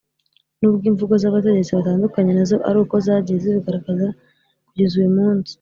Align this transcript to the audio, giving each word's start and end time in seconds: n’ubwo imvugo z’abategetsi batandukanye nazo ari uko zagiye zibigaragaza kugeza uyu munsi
n’ubwo 0.59 0.83
imvugo 0.91 1.13
z’abategetsi 1.21 1.71
batandukanye 1.77 2.31
nazo 2.33 2.55
ari 2.69 2.77
uko 2.83 2.95
zagiye 3.05 3.37
zibigaragaza 3.43 4.07
kugeza 4.65 4.95
uyu 4.97 5.11
munsi 5.17 5.49